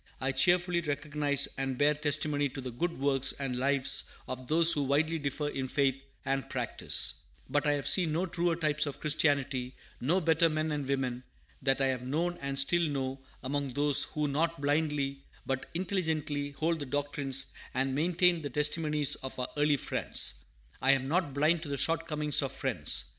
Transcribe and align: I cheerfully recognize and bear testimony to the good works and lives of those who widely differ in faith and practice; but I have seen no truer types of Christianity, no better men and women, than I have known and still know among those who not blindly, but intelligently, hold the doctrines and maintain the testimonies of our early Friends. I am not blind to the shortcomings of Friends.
I 0.19 0.31
cheerfully 0.31 0.81
recognize 0.81 1.47
and 1.59 1.77
bear 1.77 1.93
testimony 1.93 2.49
to 2.49 2.59
the 2.61 2.71
good 2.71 2.99
works 2.99 3.33
and 3.33 3.55
lives 3.55 4.05
of 4.27 4.47
those 4.47 4.73
who 4.73 4.81
widely 4.85 5.19
differ 5.19 5.47
in 5.49 5.67
faith 5.67 5.95
and 6.25 6.49
practice; 6.49 7.21
but 7.47 7.67
I 7.67 7.73
have 7.73 7.87
seen 7.87 8.11
no 8.11 8.25
truer 8.25 8.55
types 8.55 8.87
of 8.87 8.99
Christianity, 8.99 9.75
no 9.99 10.19
better 10.19 10.49
men 10.49 10.71
and 10.71 10.87
women, 10.87 11.23
than 11.61 11.75
I 11.79 11.85
have 11.85 12.01
known 12.01 12.39
and 12.41 12.57
still 12.57 12.81
know 12.81 13.19
among 13.43 13.75
those 13.75 14.05
who 14.05 14.27
not 14.27 14.59
blindly, 14.59 15.21
but 15.45 15.67
intelligently, 15.75 16.49
hold 16.49 16.79
the 16.79 16.87
doctrines 16.87 17.53
and 17.75 17.93
maintain 17.93 18.41
the 18.41 18.49
testimonies 18.49 19.13
of 19.17 19.37
our 19.37 19.49
early 19.55 19.77
Friends. 19.77 20.45
I 20.81 20.93
am 20.93 21.07
not 21.07 21.35
blind 21.35 21.61
to 21.61 21.69
the 21.69 21.77
shortcomings 21.77 22.41
of 22.41 22.51
Friends. 22.51 23.05